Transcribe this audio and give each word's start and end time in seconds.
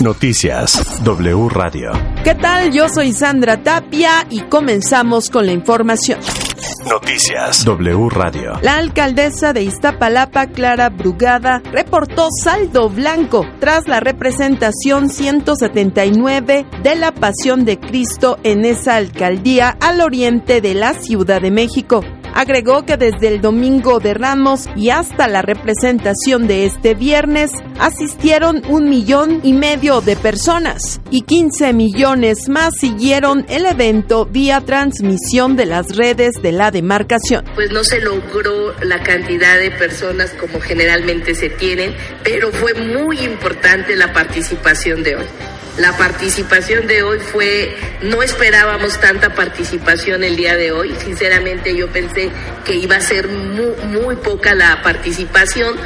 Noticias 0.00 1.02
W 1.02 1.48
Radio. 1.48 1.90
¿Qué 2.22 2.36
tal? 2.36 2.70
Yo 2.72 2.88
soy 2.88 3.12
Sandra 3.12 3.64
Tapia 3.64 4.26
y 4.30 4.42
comenzamos 4.42 5.28
con 5.28 5.46
la 5.46 5.52
información. 5.52 6.20
Noticias 6.88 7.64
W 7.64 8.08
Radio. 8.08 8.52
La 8.62 8.76
alcaldesa 8.76 9.52
de 9.52 9.64
Iztapalapa, 9.64 10.46
Clara 10.46 10.88
Brugada, 10.90 11.60
reportó 11.72 12.28
saldo 12.30 12.88
blanco 12.88 13.44
tras 13.58 13.88
la 13.88 13.98
representación 13.98 15.10
179 15.10 16.66
de 16.84 16.94
la 16.94 17.12
Pasión 17.12 17.64
de 17.64 17.80
Cristo 17.80 18.38
en 18.44 18.64
esa 18.64 18.96
alcaldía 18.96 19.76
al 19.80 20.00
oriente 20.00 20.60
de 20.60 20.74
la 20.74 20.94
Ciudad 20.94 21.42
de 21.42 21.50
México. 21.50 22.02
Agregó 22.38 22.86
que 22.86 22.96
desde 22.96 23.26
el 23.26 23.40
domingo 23.40 23.98
de 23.98 24.14
Ramos 24.14 24.66
y 24.76 24.90
hasta 24.90 25.26
la 25.26 25.42
representación 25.42 26.46
de 26.46 26.66
este 26.66 26.94
viernes 26.94 27.50
asistieron 27.80 28.62
un 28.68 28.88
millón 28.88 29.40
y 29.42 29.54
medio 29.54 30.00
de 30.00 30.14
personas 30.14 31.00
y 31.10 31.22
15 31.22 31.72
millones 31.72 32.48
más 32.48 32.74
siguieron 32.78 33.44
el 33.48 33.66
evento 33.66 34.24
vía 34.24 34.60
transmisión 34.60 35.56
de 35.56 35.66
las 35.66 35.96
redes 35.96 36.40
de 36.40 36.52
la 36.52 36.70
demarcación. 36.70 37.44
Pues 37.56 37.72
no 37.72 37.82
se 37.82 38.00
logró 38.00 38.72
la 38.84 39.02
cantidad 39.02 39.58
de 39.58 39.72
personas 39.72 40.30
como 40.38 40.60
generalmente 40.60 41.34
se 41.34 41.50
tienen, 41.50 41.92
pero 42.22 42.52
fue 42.52 42.72
muy 42.72 43.18
importante 43.18 43.96
la 43.96 44.12
participación 44.12 45.02
de 45.02 45.16
hoy. 45.16 45.26
La 45.78 45.96
participación 45.96 46.88
de 46.88 47.04
hoy 47.04 47.20
fue, 47.20 47.76
no 48.02 48.22
esperábamos 48.22 49.00
tanta 49.00 49.34
participación 49.34 50.24
el 50.24 50.36
día 50.36 50.56
de 50.56 50.72
hoy, 50.72 50.92
sinceramente 51.04 51.76
yo 51.76 51.86
pensé 51.88 52.30
que 52.64 52.74
iba 52.74 52.96
a 52.96 53.00
ser 53.00 53.28
muy, 53.28 53.76
muy 53.84 54.16
poca 54.16 54.56
la 54.56 54.82
participación, 54.82 55.76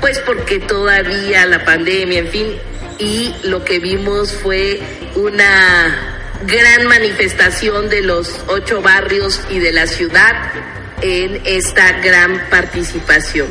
pues 0.00 0.18
porque 0.20 0.58
todavía 0.58 1.44
la 1.44 1.66
pandemia, 1.66 2.20
en 2.20 2.28
fin, 2.28 2.46
y 2.98 3.34
lo 3.44 3.62
que 3.62 3.78
vimos 3.78 4.32
fue 4.32 4.80
una 5.16 6.18
gran 6.46 6.86
manifestación 6.86 7.90
de 7.90 8.00
los 8.00 8.40
ocho 8.48 8.80
barrios 8.80 9.40
y 9.50 9.58
de 9.58 9.72
la 9.72 9.86
ciudad 9.86 10.50
en 11.02 11.42
esta 11.44 12.00
gran 12.00 12.48
participación. 12.48 13.48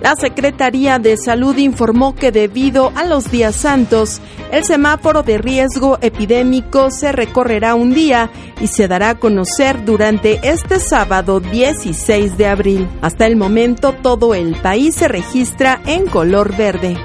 La 0.00 0.16
Secretaría 0.16 0.98
de 0.98 1.18
Salud 1.18 1.56
informó 1.58 2.14
que 2.14 2.32
debido 2.32 2.90
a 2.96 3.04
los 3.04 3.30
días 3.30 3.54
santos, 3.54 4.20
el 4.50 4.64
semáforo 4.64 5.22
de 5.22 5.36
riesgo 5.36 5.98
epidémico 6.00 6.90
se 6.90 7.12
recorrerá 7.12 7.74
un 7.74 7.92
día 7.92 8.30
y 8.62 8.68
se 8.68 8.88
dará 8.88 9.10
a 9.10 9.18
conocer 9.18 9.84
durante 9.84 10.40
este 10.42 10.80
sábado 10.80 11.40
16 11.40 12.38
de 12.38 12.46
abril. 12.46 12.88
Hasta 13.02 13.26
el 13.26 13.36
momento 13.36 13.92
todo 13.92 14.34
el 14.34 14.56
país 14.56 14.94
se 14.94 15.06
registra 15.06 15.82
en 15.84 16.06
color 16.06 16.56
verde 16.56 16.96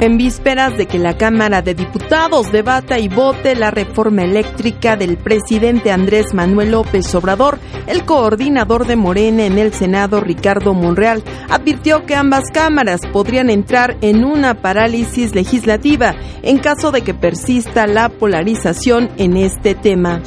en 0.00 0.16
vísperas 0.16 0.76
de 0.76 0.86
que 0.86 0.98
la 0.98 1.16
Cámara 1.16 1.62
de 1.62 1.74
Diputados 1.74 2.52
debata 2.52 2.98
y 2.98 3.08
vote 3.08 3.56
la 3.56 3.70
reforma 3.70 4.22
eléctrica 4.22 4.96
del 4.96 5.16
presidente 5.16 5.90
Andrés 5.90 6.34
Manuel 6.34 6.72
López 6.72 7.14
Obrador, 7.14 7.58
el 7.86 8.04
coordinador 8.04 8.86
de 8.86 8.96
Morena 8.96 9.44
en 9.44 9.58
el 9.58 9.72
Senado, 9.72 10.20
Ricardo 10.20 10.74
Monreal, 10.74 11.24
advirtió 11.48 12.06
que 12.06 12.14
ambas 12.14 12.44
cámaras 12.52 13.00
podrían 13.12 13.50
entrar 13.50 13.96
en 14.00 14.24
una 14.24 14.54
parálisis 14.54 15.34
legislativa 15.34 16.14
en 16.42 16.58
caso 16.58 16.92
de 16.92 17.02
que 17.02 17.14
persista 17.14 17.86
la 17.86 18.08
polarización 18.08 19.10
en 19.16 19.36
este 19.36 19.74
tema. 19.74 20.22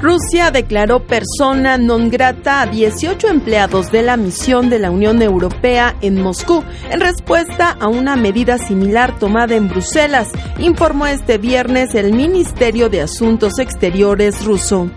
Rusia 0.00 0.50
declaró 0.50 1.06
persona 1.06 1.76
non 1.76 2.08
grata 2.08 2.62
a 2.62 2.66
18 2.66 3.28
empleados 3.28 3.92
de 3.92 4.02
la 4.02 4.16
misión 4.16 4.70
de 4.70 4.78
la 4.78 4.90
Unión 4.90 5.20
Europea 5.20 5.94
en 6.00 6.22
Moscú 6.22 6.64
en 6.90 7.00
respuesta 7.00 7.76
a 7.78 7.88
una 7.88 8.16
medida 8.16 8.56
similar 8.56 9.18
tomada 9.18 9.54
en 9.56 9.68
Bruselas, 9.68 10.28
informó 10.58 11.06
este 11.06 11.36
viernes 11.36 11.94
el 11.94 12.14
Ministerio 12.14 12.88
de 12.88 13.02
Asuntos 13.02 13.58
Exteriores 13.58 14.44
ruso. 14.44 14.90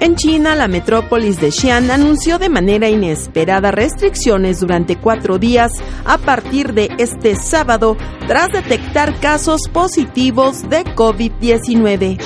En 0.00 0.14
China, 0.14 0.54
la 0.54 0.68
metrópolis 0.68 1.40
de 1.40 1.50
Xi'an 1.50 1.90
anunció 1.90 2.38
de 2.38 2.48
manera 2.48 2.88
inesperada 2.88 3.70
restricciones 3.72 4.60
durante 4.60 4.96
cuatro 4.96 5.38
días 5.38 5.72
a 6.04 6.18
partir 6.18 6.72
de 6.72 6.90
este 6.98 7.34
sábado 7.34 7.96
tras 8.26 8.48
detectar 8.52 9.18
casos 9.20 9.62
positivos 9.72 10.68
de 10.68 10.84
COVID-19 10.84 12.18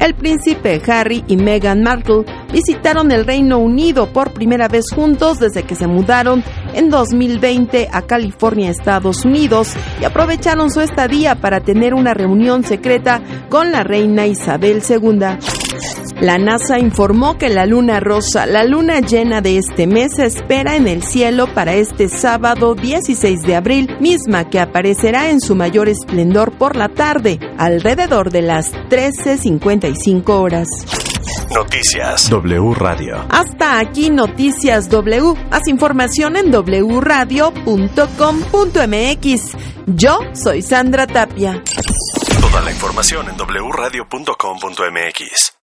el 0.00 0.14
príncipe 0.14 0.80
Harry 0.86 1.24
y 1.26 1.36
Meghan 1.36 1.82
Markle 1.82 2.24
visitaron 2.52 3.10
el 3.12 3.26
Reino 3.26 3.58
Unido 3.58 4.12
por 4.12 4.32
primera 4.32 4.68
vez 4.68 4.86
juntos 4.94 5.38
desde 5.38 5.64
que 5.64 5.74
se 5.74 5.86
mudaron 5.86 6.42
en 6.74 6.90
2020 6.90 7.88
a 7.92 8.02
California, 8.02 8.70
Estados 8.70 9.24
Unidos, 9.24 9.74
y 10.00 10.04
aprovecharon 10.04 10.70
su 10.70 10.80
estadía 10.80 11.34
para 11.36 11.60
tener 11.60 11.94
una 11.94 12.14
reunión 12.14 12.64
secreta 12.64 13.20
con 13.48 13.72
la 13.72 13.84
reina 13.84 14.26
Isabel 14.26 14.82
II. 14.88 15.67
La 16.20 16.36
NASA 16.36 16.80
informó 16.80 17.38
que 17.38 17.48
la 17.48 17.64
luna 17.64 18.00
rosa, 18.00 18.44
la 18.46 18.64
luna 18.64 18.98
llena 18.98 19.40
de 19.40 19.58
este 19.58 19.86
mes, 19.86 20.16
se 20.16 20.26
espera 20.26 20.74
en 20.74 20.88
el 20.88 21.04
cielo 21.04 21.46
para 21.54 21.74
este 21.74 22.08
sábado 22.08 22.74
16 22.74 23.42
de 23.42 23.54
abril, 23.54 23.96
misma 24.00 24.50
que 24.50 24.58
aparecerá 24.58 25.30
en 25.30 25.40
su 25.40 25.54
mayor 25.54 25.88
esplendor 25.88 26.50
por 26.58 26.74
la 26.74 26.88
tarde, 26.88 27.38
alrededor 27.56 28.32
de 28.32 28.42
las 28.42 28.72
13.55 28.72 30.28
horas. 30.30 30.66
Noticias 31.54 32.28
W 32.30 32.74
Radio. 32.74 33.24
Hasta 33.30 33.78
aquí 33.78 34.10
Noticias 34.10 34.88
W. 34.88 35.34
Más 35.50 35.68
información 35.68 36.36
en 36.36 36.50
wradio.com.mx. 36.50 37.56
Yo 39.86 40.18
soy 40.32 40.62
Sandra 40.62 41.06
Tapia. 41.06 41.62
Toda 42.40 42.60
la 42.60 42.72
información 42.72 43.28
en 43.28 43.36
wradio.com.mx. 43.36 45.52